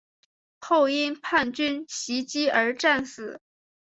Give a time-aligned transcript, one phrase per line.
[0.61, 3.39] 后因叛军袭击而战死。